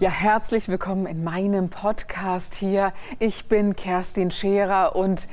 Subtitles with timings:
[0.00, 2.92] Ja, herzlich willkommen in meinem Podcast hier.
[3.18, 5.26] Ich bin Kerstin Scherer und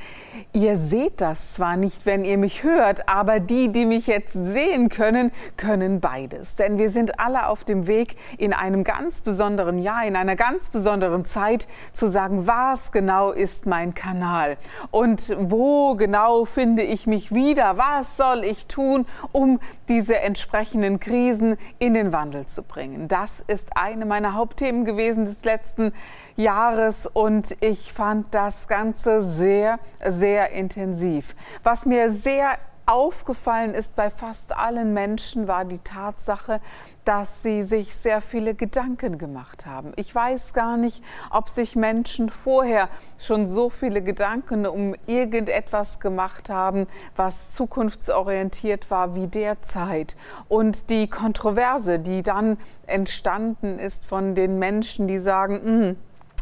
[0.54, 4.90] ihr seht das zwar nicht, wenn ihr mich hört, aber die, die mich jetzt sehen
[4.90, 6.56] können, können beides.
[6.56, 10.70] Denn wir sind alle auf dem Weg in einem ganz besonderen Jahr, in einer ganz
[10.70, 14.58] besonderen Zeit zu sagen, was genau ist mein Kanal
[14.90, 19.60] und wo genau finde ich mich wieder, was soll ich tun, um
[19.90, 23.08] diese entsprechenden Krisen in den Wandel zu bringen.
[23.08, 25.92] Das ist eine meiner Haupt Hauptthemen gewesen des letzten
[26.38, 31.36] Jahres und ich fand das Ganze sehr, sehr intensiv.
[31.64, 36.62] Was mir sehr aufgefallen ist bei fast allen Menschen, war die Tatsache,
[37.04, 39.94] dass sie sich sehr viele Gedanken gemacht haben.
[39.96, 46.50] Ich weiß gar nicht, ob sich Menschen vorher schon so viele Gedanken um irgendetwas gemacht
[46.50, 50.16] haben, was zukunftsorientiert war wie derzeit.
[50.48, 55.98] Und die Kontroverse, die dann entstanden ist von den Menschen, die sagen, hm,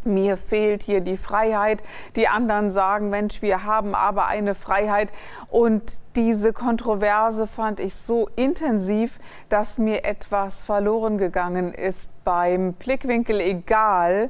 [0.06, 1.84] mir fehlt hier die Freiheit.
[2.16, 5.10] Die anderen sagen, Mensch, wir haben aber eine Freiheit.
[5.50, 13.40] Und diese Kontroverse fand ich so intensiv, dass mir etwas verloren gegangen ist beim Blickwinkel,
[13.40, 14.30] egal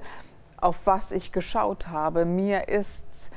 [0.57, 2.25] auf was ich geschaut habe.
[2.25, 3.31] Mir ist,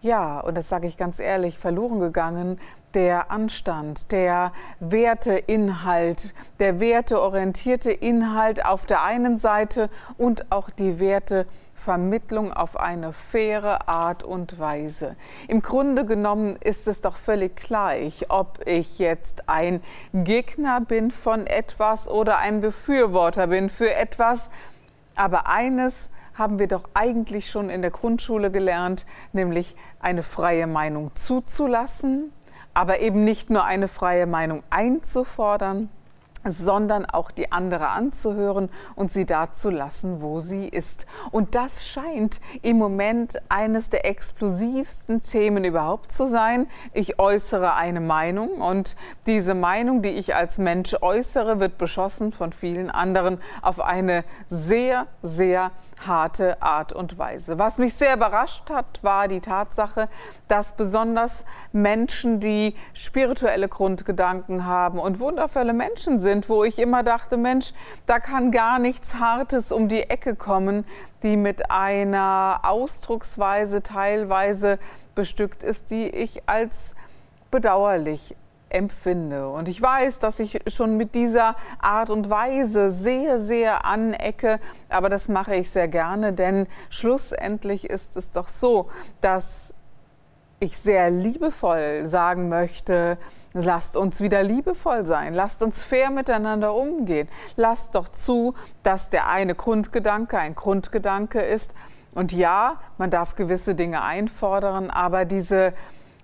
[0.00, 2.58] ja, und das sage ich ganz ehrlich, verloren gegangen,
[2.94, 9.88] der Anstand, der Werteinhalt, der werteorientierte Inhalt auf der einen Seite
[10.18, 11.46] und auch die Werte
[11.82, 15.16] Vermittlung auf eine faire Art und Weise.
[15.48, 19.82] Im Grunde genommen ist es doch völlig gleich, ob ich jetzt ein
[20.14, 24.50] Gegner bin von etwas oder ein Befürworter bin für etwas.
[25.16, 31.10] Aber eines haben wir doch eigentlich schon in der Grundschule gelernt, nämlich eine freie Meinung
[31.16, 32.32] zuzulassen,
[32.74, 35.90] aber eben nicht nur eine freie Meinung einzufordern,
[36.44, 41.06] sondern auch die andere anzuhören und sie da zu lassen, wo sie ist.
[41.30, 46.66] Und das scheint im Moment eines der explosivsten Themen überhaupt zu sein.
[46.92, 52.52] Ich äußere eine Meinung und diese Meinung, die ich als Mensch äußere, wird beschossen von
[52.52, 55.70] vielen anderen auf eine sehr, sehr
[56.06, 57.58] harte Art und Weise.
[57.58, 60.08] Was mich sehr überrascht hat, war die Tatsache,
[60.48, 67.36] dass besonders Menschen, die spirituelle Grundgedanken haben und wundervolle Menschen sind, wo ich immer dachte,
[67.36, 67.72] Mensch,
[68.06, 70.84] da kann gar nichts Hartes um die Ecke kommen,
[71.22, 74.78] die mit einer Ausdrucksweise teilweise
[75.14, 76.94] bestückt ist, die ich als
[77.50, 78.34] bedauerlich
[78.74, 79.48] empfinde.
[79.48, 85.08] Und ich weiß, dass ich schon mit dieser Art und Weise sehr, sehr anecke, aber
[85.08, 88.88] das mache ich sehr gerne, denn schlussendlich ist es doch so,
[89.20, 89.74] dass
[90.62, 93.18] ich sehr liebevoll sagen möchte,
[93.52, 98.54] lasst uns wieder liebevoll sein, lasst uns fair miteinander umgehen, lasst doch zu,
[98.84, 101.74] dass der eine Grundgedanke ein Grundgedanke ist.
[102.14, 105.72] Und ja, man darf gewisse Dinge einfordern, aber diese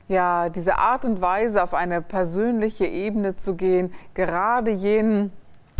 [0.08, 5.32] ja, diese Art und Weise auf eine persönliche Ebene zu gehen, gerade jenen,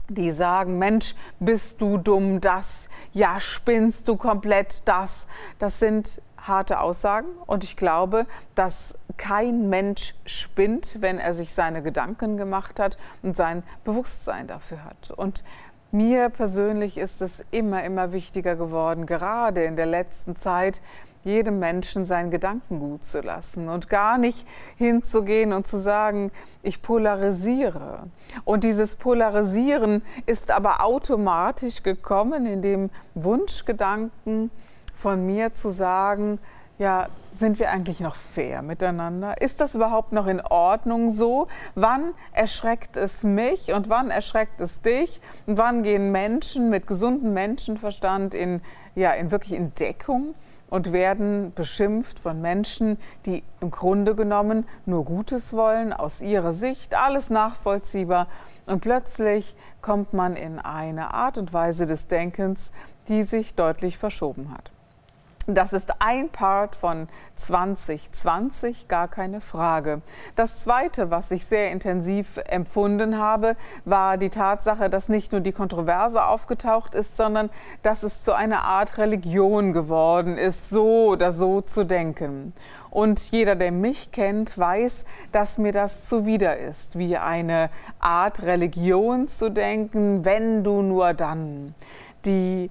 [0.09, 5.27] die sagen, Mensch, bist du dumm, das, ja, spinnst du komplett, das,
[5.59, 11.83] das sind harte Aussagen und ich glaube, dass kein Mensch spinnt, wenn er sich seine
[11.83, 15.11] Gedanken gemacht hat und sein Bewusstsein dafür hat.
[15.11, 15.45] Und
[15.91, 20.81] mir persönlich ist es immer, immer wichtiger geworden, gerade in der letzten Zeit,
[21.25, 24.47] jedem Menschen seinen Gedanken gut zu lassen und gar nicht
[24.77, 26.31] hinzugehen und zu sagen,
[26.63, 28.05] ich polarisiere.
[28.45, 34.51] Und dieses Polarisieren ist aber automatisch gekommen in dem Wunschgedanken
[34.95, 36.39] von mir zu sagen,
[36.79, 39.41] ja, sind wir eigentlich noch fair miteinander?
[39.41, 41.49] Ist das überhaupt noch in Ordnung so?
[41.75, 45.21] Wann erschreckt es mich und wann erschreckt es dich?
[45.47, 48.61] Und wann gehen Menschen mit gesundem Menschenverstand in,
[48.95, 50.35] ja, in wirklich in Deckung?
[50.71, 56.95] Und werden beschimpft von Menschen, die im Grunde genommen nur Gutes wollen, aus ihrer Sicht,
[56.95, 58.29] alles nachvollziehbar.
[58.67, 62.71] Und plötzlich kommt man in eine Art und Weise des Denkens,
[63.09, 64.71] die sich deutlich verschoben hat.
[65.51, 70.01] Das ist ein Part von 2020, gar keine Frage.
[70.37, 73.57] Das Zweite, was ich sehr intensiv empfunden habe,
[73.87, 77.49] war die Tatsache, dass nicht nur die Kontroverse aufgetaucht ist, sondern
[77.83, 82.53] dass es zu einer Art Religion geworden ist, so oder so zu denken.
[82.91, 89.29] Und jeder, der mich kennt, weiß, dass mir das zuwider ist, wie eine Art Religion
[89.29, 91.75] zu denken, wenn du nur dann.
[92.27, 92.71] Die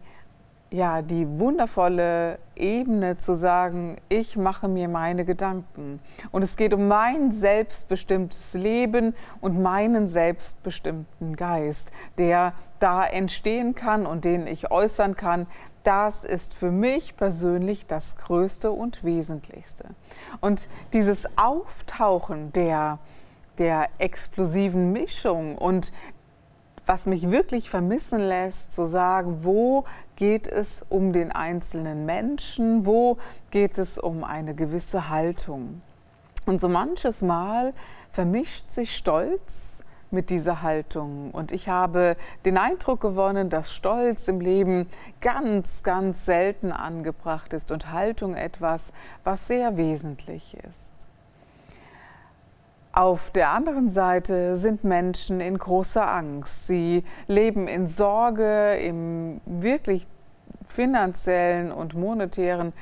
[0.69, 6.02] ja, die wundervolle Ebene zu sagen, ich mache mir meine Gedanken.
[6.31, 14.06] Und es geht um mein selbstbestimmtes Leben und meinen selbstbestimmten Geist, der da entstehen kann
[14.06, 15.48] und den ich äußern kann.
[15.84, 19.86] Das ist für mich persönlich das Größte und Wesentlichste.
[20.42, 23.00] Und dieses Auftauchen der,
[23.58, 25.94] der explosiven Mischung und
[26.88, 29.84] was mich wirklich vermissen lässt, zu sagen, wo
[30.16, 33.18] geht es um den einzelnen Menschen, wo
[33.51, 35.81] geht es um eine gewisse Haltung.
[36.45, 37.74] Und so manches Mal
[38.13, 41.31] vermischt sich Stolz mit dieser Haltung.
[41.31, 44.88] Und ich habe den Eindruck gewonnen, dass Stolz im Leben
[45.19, 48.94] ganz, ganz selten angebracht ist und Haltung etwas,
[49.25, 50.87] was sehr wesentlich ist.
[52.98, 56.66] Auf der anderen Seite sind Menschen in großer Angst.
[56.66, 60.08] Sie leben in Sorge, im wirklich
[60.68, 62.74] finanziellen und monetären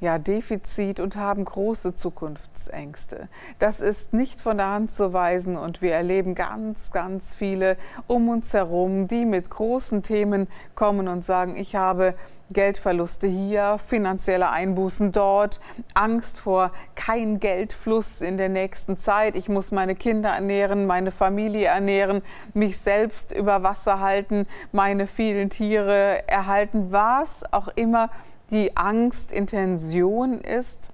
[0.00, 3.28] ja, Defizit und haben große Zukunftsängste.
[3.58, 7.76] Das ist nicht von der Hand zu weisen und wir erleben ganz, ganz viele
[8.06, 12.14] um uns herum, die mit großen Themen kommen und sagen, ich habe
[12.50, 15.60] Geldverluste hier, finanzielle Einbußen dort,
[15.94, 19.34] Angst vor kein Geldfluss in der nächsten Zeit.
[19.34, 22.22] Ich muss meine Kinder ernähren, meine Familie ernähren,
[22.54, 28.10] mich selbst über Wasser halten, meine vielen Tiere erhalten, was auch immer
[28.50, 30.92] die Angstintention ist,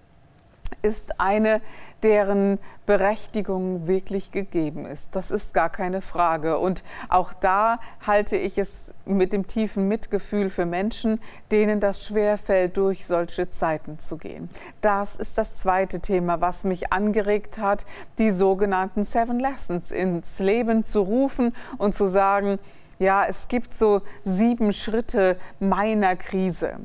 [0.81, 1.61] ist eine,
[2.03, 5.09] deren Berechtigung wirklich gegeben ist.
[5.13, 6.59] Das ist gar keine Frage.
[6.59, 11.21] Und auch da halte ich es mit dem tiefen Mitgefühl für Menschen,
[11.51, 14.51] denen das schwerfällt, durch solche Zeiten zu gehen.
[14.81, 17.87] Das ist das zweite Thema, was mich angeregt hat,
[18.19, 22.59] die sogenannten Seven Lessons ins Leben zu rufen und zu sagen,
[23.03, 26.77] ja, es gibt so sieben Schritte meiner Krise.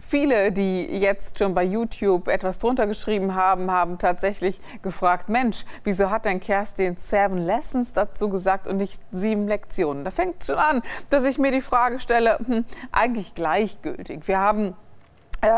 [0.00, 6.10] Viele, die jetzt schon bei YouTube etwas drunter geschrieben haben, haben tatsächlich gefragt, Mensch, wieso
[6.10, 10.04] hat denn Kerstin Seven Lessons dazu gesagt und nicht sieben Lektionen?
[10.04, 14.26] Da fängt schon an, dass ich mir die Frage stelle, hm, eigentlich gleichgültig.
[14.26, 14.74] Wir haben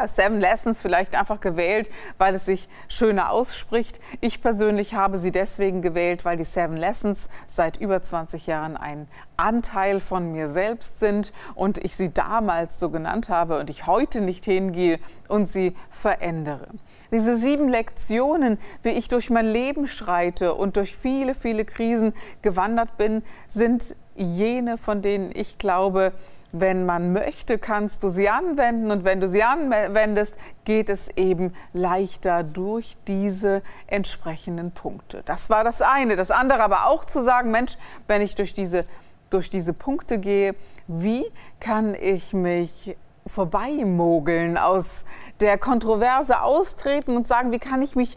[0.07, 4.01] Seven Lessons vielleicht einfach gewählt, weil es sich schöner ausspricht.
[4.23, 9.09] Ich persönlich habe sie deswegen gewählt, weil die Seven Lessons seit über 20 Jahren ein
[9.37, 14.23] Anteil von mir selbst sind und ich sie damals so genannt habe und ich heute
[14.23, 16.69] nicht hingehe und sie verändere.
[17.13, 22.97] Diese sieben Lektionen, wie ich durch mein Leben schreite und durch viele, viele Krisen gewandert
[22.97, 26.13] bin, sind jene, von denen ich glaube,
[26.57, 31.53] wenn man möchte, kannst du sie anwenden und wenn du sie anwendest, geht es eben
[31.73, 35.23] leichter durch diese entsprechenden Punkte.
[35.25, 36.15] Das war das eine.
[36.15, 38.85] Das andere aber auch zu sagen, Mensch, wenn ich durch diese,
[39.31, 40.55] durch diese Punkte gehe,
[40.87, 41.25] wie
[41.59, 42.97] kann ich mich
[43.27, 45.05] vorbeimogeln, aus
[45.41, 48.17] der Kontroverse austreten und sagen, wie kann ich mich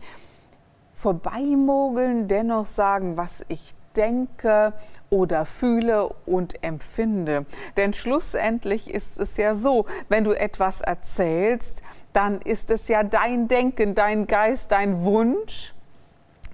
[0.93, 4.73] vorbeimogeln, dennoch sagen, was ich denke
[5.09, 7.45] oder fühle und empfinde.
[7.75, 11.81] Denn schlussendlich ist es ja so, wenn du etwas erzählst,
[12.13, 15.73] dann ist es ja dein Denken, dein Geist, dein Wunsch,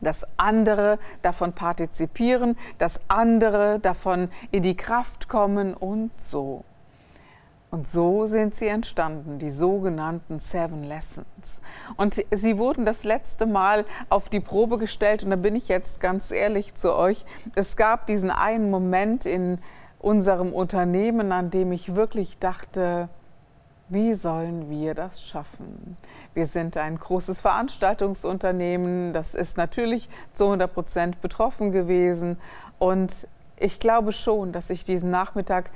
[0.01, 6.63] dass andere davon partizipieren, dass andere davon in die Kraft kommen und so.
[7.73, 11.59] Und so sind sie entstanden, die sogenannten Seven Lessons.
[11.97, 15.23] Und sie wurden das letzte Mal auf die Probe gestellt.
[15.23, 17.25] Und da bin ich jetzt ganz ehrlich zu euch.
[17.55, 19.57] Es gab diesen einen Moment in
[19.97, 23.09] unserem Unternehmen, an dem ich wirklich dachte,
[23.89, 25.97] wie sollen wir das schaffen?
[26.35, 29.13] Wir sind ein großes Veranstaltungsunternehmen.
[29.13, 32.37] Das ist natürlich zu 100 Prozent betroffen gewesen.
[32.77, 33.27] Und
[33.57, 35.71] ich glaube schon, dass ich diesen Nachmittag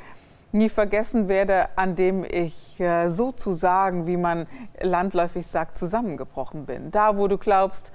[0.58, 4.48] nie vergessen werde, an dem ich äh, sozusagen, wie man
[4.82, 6.92] landläufig sagt, zusammengebrochen bin.
[6.92, 7.92] Da, wo du glaubst,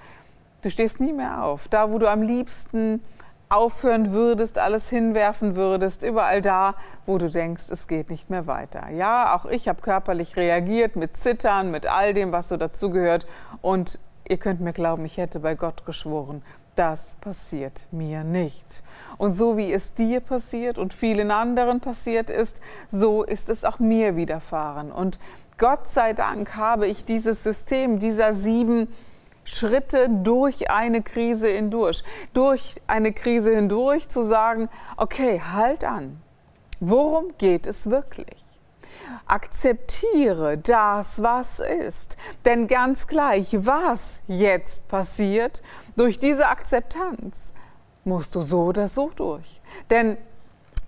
[0.63, 1.69] du stehst nie mehr auf.
[1.69, 3.03] Da, wo du am liebsten
[3.53, 8.89] aufhören würdest, alles hinwerfen würdest, überall da, wo du denkst, es geht nicht mehr weiter.
[8.91, 13.27] Ja, auch ich habe körperlich reagiert mit Zittern, mit all dem, was so dazugehört.
[13.61, 16.43] Und ihr könnt mir glauben, ich hätte bei Gott geschworen,
[16.77, 18.83] das passiert mir nicht.
[19.19, 23.79] Und so wie es dir passiert und vielen anderen passiert ist, so ist es auch
[23.79, 24.91] mir widerfahren.
[24.91, 25.19] Und
[25.59, 28.89] Gott sei Dank habe ich dieses System dieser sieben
[29.45, 36.21] Schritte durch eine Krise hindurch, durch eine Krise hindurch zu sagen, okay, halt an.
[36.81, 38.52] Worum geht es wirklich?
[39.27, 42.17] Akzeptiere das, was ist.
[42.45, 45.63] Denn ganz gleich, was jetzt passiert,
[45.97, 47.53] durch diese Akzeptanz
[48.05, 49.61] musst du so oder so durch.
[49.91, 50.17] Denn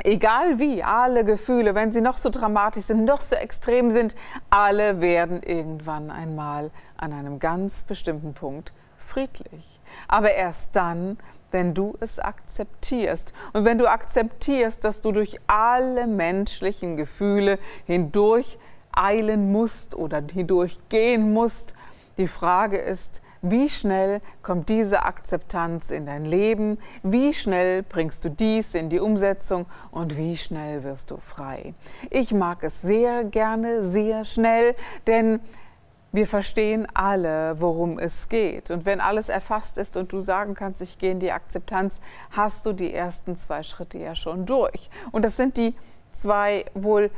[0.03, 4.15] egal wie, alle Gefühle, wenn sie noch so dramatisch sind, noch so extrem sind,
[4.51, 9.81] alle werden irgendwann einmal an einem ganz bestimmten Punkt friedlich.
[10.09, 11.19] Aber erst dann,
[11.55, 13.33] wenn du es akzeptierst.
[13.55, 18.59] Und wenn du akzeptierst, dass du durch alle menschlichen Gefühle hindurch
[18.93, 21.75] eilen musst oder hindurchgehen musst,
[22.19, 26.79] die Frage ist, wie schnell kommt diese Akzeptanz in dein Leben?
[27.03, 29.67] Wie schnell bringst du dies in die Umsetzung?
[29.91, 31.75] Und wie schnell wirst du frei?
[32.09, 34.75] Ich mag es sehr gerne, sehr schnell,
[35.07, 35.41] denn
[36.15, 38.71] wir verstehen alle, worum es geht.
[38.71, 42.65] Und wenn alles erfasst ist und du sagen kannst, ich gehe in die Akzeptanz, hast
[42.67, 44.91] du die ersten zwei Schritte ja schon durch.
[45.11, 45.75] Und das sind die
[46.13, 47.11] zwei wohl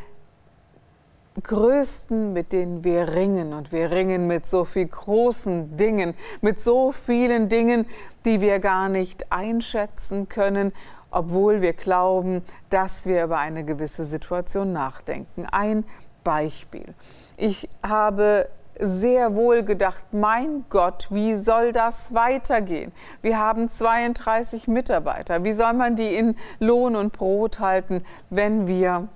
[1.42, 3.52] größten, mit denen wir ringen.
[3.52, 7.84] Und wir ringen mit so viel großen Dingen, mit so vielen Dingen,
[8.24, 10.72] die wir gar nicht einschätzen können,
[11.10, 15.44] obwohl wir glauben, dass wir über eine gewisse Situation nachdenken.
[15.44, 15.84] Ein
[16.24, 16.94] Beispiel.
[17.36, 18.48] Ich habe
[18.80, 22.92] sehr wohl gedacht, mein Gott, wie soll das weitergehen?
[23.22, 25.44] Wir haben 32 Mitarbeiter.
[25.44, 29.08] Wie soll man die in Lohn und Brot halten, wenn wir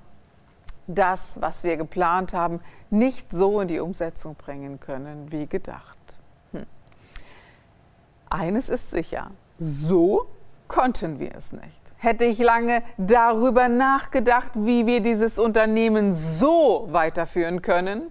[0.94, 5.98] das, was wir geplant haben, nicht so in die Umsetzung bringen können wie gedacht.
[6.52, 6.66] Hm.
[8.28, 10.26] Eines ist sicher, so
[10.68, 11.80] konnten wir es nicht.
[11.98, 18.10] Hätte ich lange darüber nachgedacht, wie wir dieses Unternehmen so weiterführen können,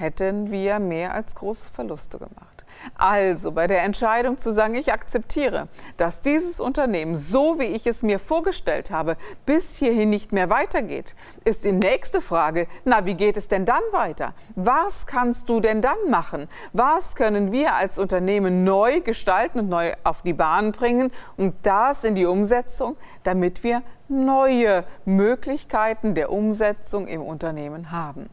[0.00, 2.60] hätten wir mehr als große Verluste gemacht.
[2.96, 8.02] Also bei der Entscheidung zu sagen, ich akzeptiere, dass dieses Unternehmen, so wie ich es
[8.02, 9.16] mir vorgestellt habe,
[9.46, 11.14] bis hierhin nicht mehr weitergeht,
[11.44, 14.34] ist die nächste Frage, na, wie geht es denn dann weiter?
[14.54, 16.48] Was kannst du denn dann machen?
[16.72, 22.04] Was können wir als Unternehmen neu gestalten und neu auf die Bahn bringen und das
[22.04, 28.30] in die Umsetzung, damit wir neue Möglichkeiten der Umsetzung im Unternehmen haben?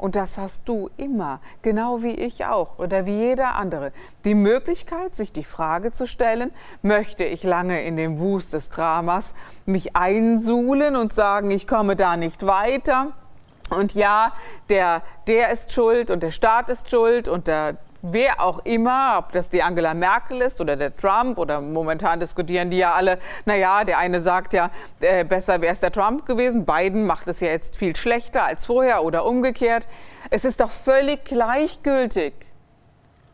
[0.00, 3.92] Und das hast du immer, genau wie ich auch oder wie jeder andere.
[4.24, 9.34] Die Möglichkeit, sich die Frage zu stellen, möchte ich lange in dem Wust des Dramas
[9.66, 13.08] mich einsuhlen und sagen, ich komme da nicht weiter?
[13.68, 14.32] Und ja,
[14.70, 19.32] der, der ist schuld und der Staat ist schuld und der, wer auch immer, ob
[19.32, 23.84] das die Angela Merkel ist oder der Trump oder momentan diskutieren die ja alle, naja,
[23.84, 27.48] der eine sagt ja, äh, besser wäre es der Trump gewesen, Biden macht es ja
[27.48, 29.86] jetzt viel schlechter als vorher oder umgekehrt.
[30.30, 32.34] Es ist doch völlig gleichgültig.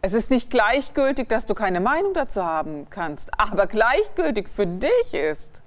[0.02, 5.14] Es ist nicht gleichgültig, dass du keine Meinung dazu haben kannst, aber gleichgültig für dich
[5.14, 5.62] ist,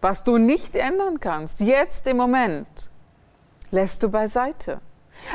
[0.00, 2.88] was du nicht ändern kannst, jetzt im Moment,
[3.70, 4.80] lässt du beiseite.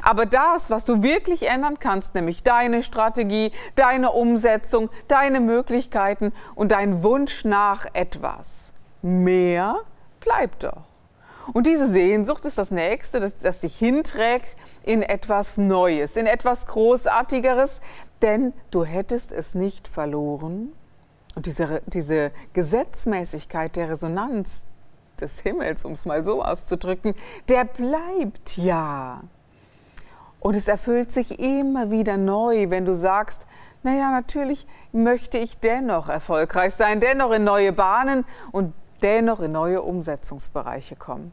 [0.02, 6.72] Aber das, was du wirklich ändern kannst, nämlich deine Strategie, deine Umsetzung, deine Möglichkeiten und
[6.72, 9.78] dein Wunsch nach etwas mehr,
[10.20, 10.84] bleibt doch.
[11.54, 16.66] Und diese Sehnsucht ist das Nächste, das, das dich hinträgt in etwas Neues, in etwas
[16.68, 17.82] Großartigeres,
[18.22, 20.74] denn du hättest es nicht verloren.
[21.36, 24.64] Und diese, diese Gesetzmäßigkeit der Resonanz
[25.20, 27.14] des Himmels, um es mal so auszudrücken,
[27.50, 29.22] der bleibt ja.
[30.46, 33.48] Und es erfüllt sich immer wieder neu, wenn du sagst,
[33.82, 38.72] naja, natürlich möchte ich dennoch erfolgreich sein, dennoch in neue Bahnen und
[39.02, 41.32] dennoch in neue Umsetzungsbereiche kommen.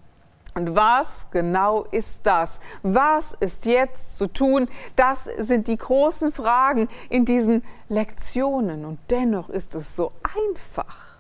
[0.54, 2.60] Und was genau ist das?
[2.82, 4.66] Was ist jetzt zu tun?
[4.96, 8.86] Das sind die großen Fragen in diesen Lektionen.
[8.86, 11.11] Und dennoch ist es so einfach.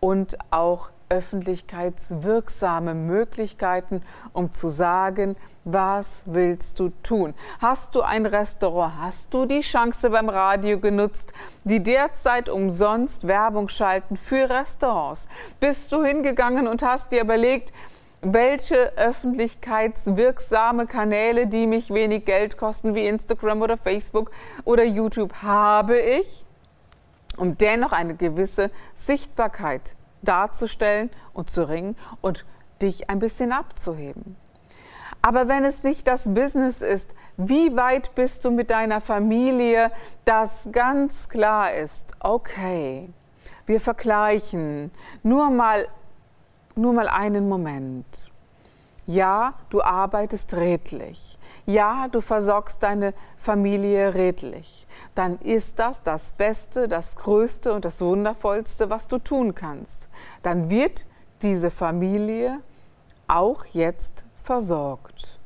[0.00, 4.02] und auch öffentlichkeitswirksame Möglichkeiten,
[4.32, 7.34] um zu sagen, was willst du tun?
[7.60, 8.94] Hast du ein Restaurant?
[8.98, 11.32] Hast du die Chance beim Radio genutzt,
[11.64, 15.28] die derzeit umsonst Werbung schalten für Restaurants?
[15.60, 17.72] Bist du hingegangen und hast dir überlegt,
[18.22, 24.30] welche öffentlichkeitswirksame Kanäle, die mich wenig Geld kosten, wie Instagram oder Facebook
[24.64, 26.46] oder YouTube, habe ich,
[27.36, 32.44] um dennoch eine gewisse Sichtbarkeit darzustellen und zu ringen und
[32.80, 34.36] dich ein bisschen abzuheben.
[35.20, 39.92] Aber wenn es nicht das Business ist, wie weit bist du mit deiner Familie,
[40.24, 43.08] dass ganz klar ist, okay,
[43.66, 44.90] wir vergleichen
[45.22, 45.86] nur mal,
[46.74, 48.31] nur mal einen Moment.
[49.06, 51.38] Ja, du arbeitest redlich.
[51.66, 54.86] Ja, du versorgst deine Familie redlich.
[55.14, 60.08] Dann ist das das Beste, das Größte und das Wundervollste, was du tun kannst.
[60.42, 61.06] Dann wird
[61.42, 62.58] diese Familie
[63.26, 65.38] auch jetzt versorgt.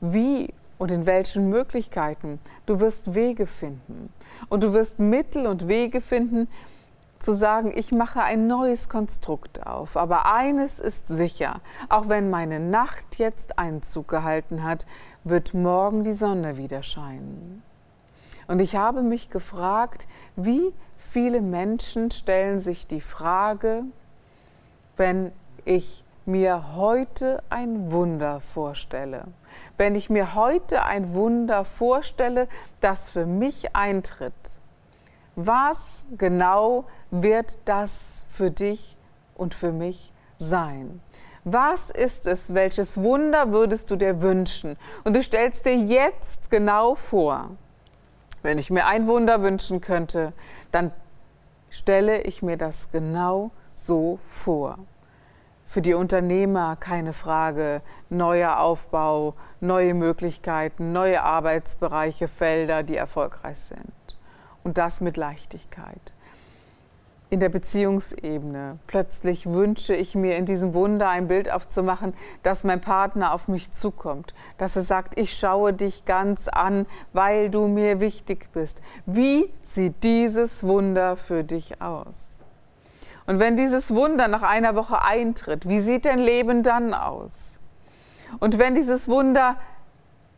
[0.00, 2.38] Wie und in welchen Möglichkeiten?
[2.66, 4.12] Du wirst Wege finden.
[4.48, 6.48] Und du wirst Mittel und Wege finden,
[7.18, 9.96] zu sagen, ich mache ein neues Konstrukt auf.
[9.96, 14.86] Aber eines ist sicher, auch wenn meine Nacht jetzt Einzug gehalten hat,
[15.24, 17.62] wird morgen die Sonne wieder scheinen.
[18.46, 20.06] Und ich habe mich gefragt,
[20.36, 23.82] wie viele Menschen stellen sich die Frage,
[24.96, 25.32] wenn
[25.64, 29.24] ich mir heute ein Wunder vorstelle,
[29.76, 32.48] wenn ich mir heute ein Wunder vorstelle,
[32.80, 34.34] das für mich eintritt,
[35.36, 38.96] was genau wird das für dich
[39.34, 41.00] und für mich sein?
[41.44, 42.54] Was ist es?
[42.54, 44.76] Welches Wunder würdest du dir wünschen?
[45.04, 47.50] Und du stellst dir jetzt genau vor,
[48.42, 50.32] wenn ich mir ein Wunder wünschen könnte,
[50.72, 50.90] dann
[51.70, 54.78] stelle ich mir das genau so vor.
[55.66, 64.05] Für die Unternehmer keine Frage, neuer Aufbau, neue Möglichkeiten, neue Arbeitsbereiche, Felder, die erfolgreich sind.
[64.66, 66.12] Und das mit Leichtigkeit.
[67.30, 68.80] In der Beziehungsebene.
[68.88, 73.70] Plötzlich wünsche ich mir in diesem Wunder ein Bild aufzumachen, dass mein Partner auf mich
[73.70, 78.80] zukommt, dass er sagt, ich schaue dich ganz an, weil du mir wichtig bist.
[79.06, 82.42] Wie sieht dieses Wunder für dich aus?
[83.24, 87.60] Und wenn dieses Wunder nach einer Woche eintritt, wie sieht dein Leben dann aus?
[88.40, 89.58] Und wenn dieses Wunder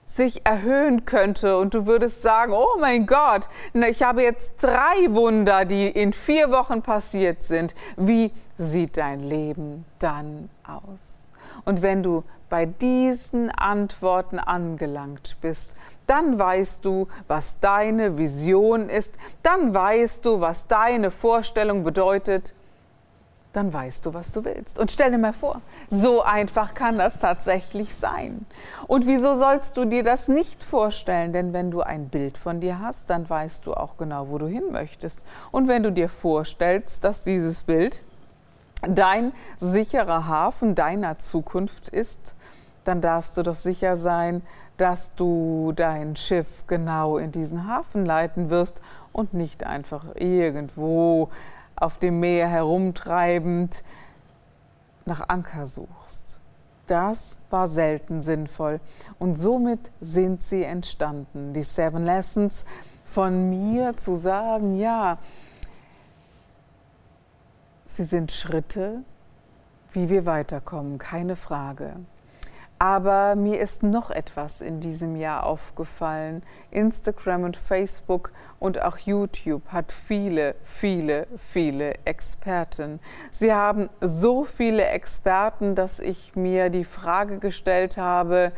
[0.08, 5.66] sich erhöhen könnte und du würdest sagen, oh mein Gott, ich habe jetzt drei Wunder,
[5.66, 7.74] die in vier Wochen passiert sind.
[7.96, 11.28] Wie sieht dein Leben dann aus?
[11.66, 15.74] Und wenn du bei diesen Antworten angelangt bist,
[16.06, 22.54] dann weißt du, was deine Vision ist, dann weißt du, was deine Vorstellung bedeutet,
[23.58, 24.78] dann weißt du, was du willst.
[24.78, 28.46] Und stell dir mal vor, so einfach kann das tatsächlich sein.
[28.86, 31.32] Und wieso sollst du dir das nicht vorstellen?
[31.32, 34.46] Denn wenn du ein Bild von dir hast, dann weißt du auch genau, wo du
[34.46, 35.24] hin möchtest.
[35.50, 38.00] Und wenn du dir vorstellst, dass dieses Bild
[38.82, 42.36] dein sicherer Hafen deiner Zukunft ist,
[42.84, 44.42] dann darfst du doch sicher sein,
[44.76, 51.28] dass du dein Schiff genau in diesen Hafen leiten wirst und nicht einfach irgendwo
[51.80, 53.82] auf dem Meer herumtreibend
[55.04, 56.38] nach Anker suchst.
[56.86, 58.80] Das war selten sinnvoll
[59.18, 62.64] und somit sind sie entstanden, die Seven Lessons
[63.04, 65.18] von mir zu sagen, ja,
[67.86, 69.02] sie sind Schritte,
[69.92, 71.96] wie wir weiterkommen, keine Frage.
[72.78, 76.42] Aber mir ist noch etwas in diesem Jahr aufgefallen.
[76.70, 83.00] Instagram und Facebook und auch YouTube hat viele, viele, viele Experten.
[83.32, 88.52] Sie haben so viele Experten, dass ich mir die Frage gestellt habe,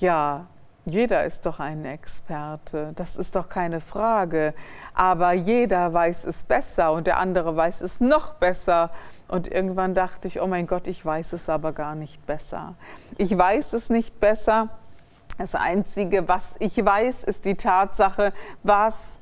[0.00, 0.46] ja,
[0.86, 4.54] jeder ist doch ein Experte, das ist doch keine Frage.
[4.94, 8.90] Aber jeder weiß es besser und der andere weiß es noch besser.
[9.28, 12.74] Und irgendwann dachte ich, oh mein Gott, ich weiß es aber gar nicht besser.
[13.18, 14.68] Ich weiß es nicht besser.
[15.38, 19.20] Das Einzige, was ich weiß, ist die Tatsache, was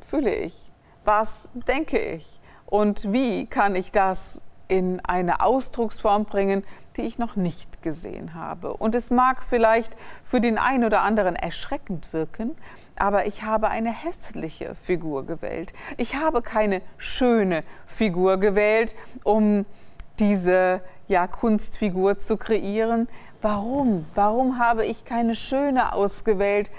[0.00, 0.70] fühle ich,
[1.04, 6.64] was denke ich und wie kann ich das in eine Ausdrucksform bringen,
[6.96, 8.74] die ich noch nicht gesehen habe.
[8.74, 12.56] Und es mag vielleicht für den einen oder anderen erschreckend wirken,
[12.96, 15.72] aber ich habe eine hässliche Figur gewählt.
[15.96, 19.66] Ich habe keine schöne Figur gewählt, um
[20.18, 23.08] diese ja, Kunstfigur zu kreieren.
[23.42, 24.06] Warum?
[24.14, 26.70] Warum habe ich keine schöne ausgewählt?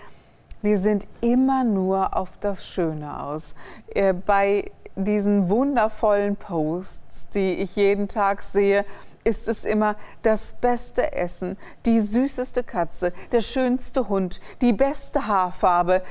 [0.61, 3.53] Wir sind immer nur auf das Schöne aus.
[3.93, 8.85] Äh, bei diesen wundervollen Posts die ich jeden Tag sehe,
[9.25, 16.01] ist es immer das beste Essen, die süßeste Katze, der schönste Hund, die beste Haarfarbe,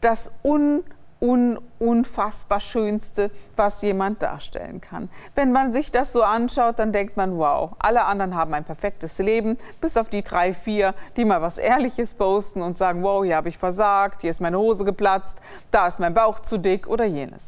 [0.00, 0.84] das un
[1.78, 5.10] unfassbar Schönste, was jemand darstellen kann.
[5.34, 9.18] Wenn man sich das so anschaut, dann denkt man, wow, alle anderen haben ein perfektes
[9.18, 13.36] Leben, bis auf die drei, vier, die mal was Ehrliches posten und sagen, wow, hier
[13.36, 15.36] habe ich versagt, hier ist meine Hose geplatzt,
[15.70, 17.44] da ist mein Bauch zu dick oder jenes.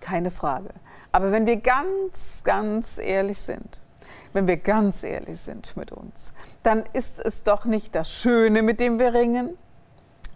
[0.00, 0.70] Keine Frage.
[1.12, 3.81] Aber wenn wir ganz, ganz ehrlich sind,
[4.32, 8.80] wenn wir ganz ehrlich sind mit uns, dann ist es doch nicht das Schöne, mit
[8.80, 9.56] dem wir ringen,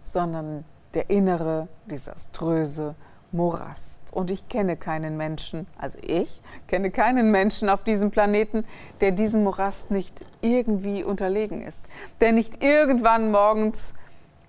[0.03, 0.63] sondern
[0.93, 2.95] der innere, desaströse
[3.31, 3.97] Morast.
[4.11, 8.65] Und ich kenne keinen Menschen, also ich kenne keinen Menschen auf diesem Planeten,
[9.01, 11.83] der diesem Morast nicht irgendwie unterlegen ist.
[12.21, 13.93] Der nicht irgendwann morgens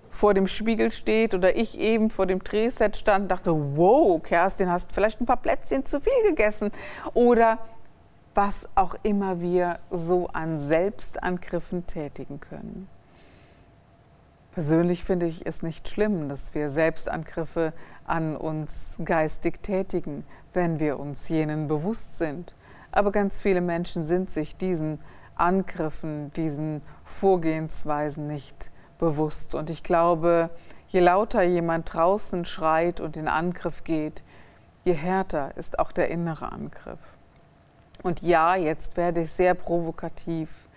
[0.09, 4.71] vor dem Spiegel steht oder ich eben vor dem Drehset stand und dachte, wow, Kerstin,
[4.71, 6.71] hast vielleicht ein paar Plätzchen zu viel gegessen.
[7.13, 7.59] Oder
[8.39, 12.87] was auch immer wir so an Selbstangriffen tätigen können.
[14.53, 17.73] Persönlich finde ich es nicht schlimm, dass wir Selbstangriffe
[18.05, 20.23] an uns geistig tätigen,
[20.53, 22.55] wenn wir uns jenen bewusst sind.
[22.93, 24.99] Aber ganz viele Menschen sind sich diesen
[25.35, 29.53] Angriffen, diesen Vorgehensweisen nicht bewusst.
[29.53, 30.49] Und ich glaube,
[30.87, 34.23] je lauter jemand draußen schreit und in Angriff geht,
[34.85, 37.18] je härter ist auch der innere Angriff.
[38.03, 40.67] Und ja, jetzt werde ich sehr provokativ,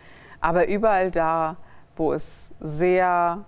[0.40, 1.56] aber überall da,
[1.96, 3.44] wo es sehr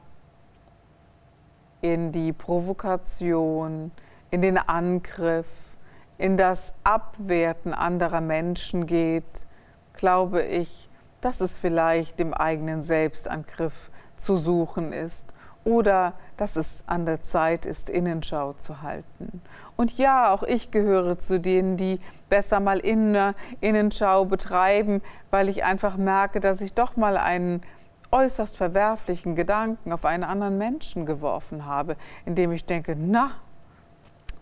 [1.80, 3.90] in die Provokation,
[4.30, 5.76] in den Angriff,
[6.18, 9.46] in das Abwerten anderer Menschen geht,
[9.94, 10.88] glaube ich,
[11.20, 15.34] dass es vielleicht im eigenen Selbstangriff zu suchen ist
[15.64, 19.40] oder dass es an der Zeit ist, Innenschau zu halten.
[19.77, 25.96] Und ja, auch ich gehöre zu denen, die besser mal Innenschau betreiben, weil ich einfach
[25.96, 27.62] merke, dass ich doch mal einen
[28.11, 33.33] äußerst verwerflichen Gedanken auf einen anderen Menschen geworfen habe, indem ich denke, na,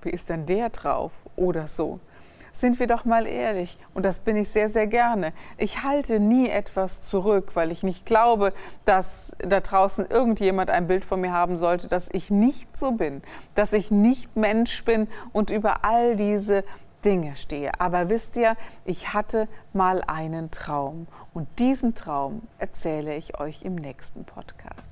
[0.02, 2.00] wie ist denn der drauf oder so.
[2.52, 5.32] Sind wir doch mal ehrlich, und das bin ich sehr, sehr gerne.
[5.56, 8.52] Ich halte nie etwas zurück, weil ich nicht glaube,
[8.84, 13.22] dass da draußen irgendjemand ein Bild von mir haben sollte, dass ich nicht so bin,
[13.54, 16.62] dass ich nicht Mensch bin und über all diese
[17.04, 17.72] Dinge stehe.
[17.80, 23.74] Aber wisst ihr, ich hatte mal einen Traum und diesen Traum erzähle ich euch im
[23.74, 24.91] nächsten Podcast.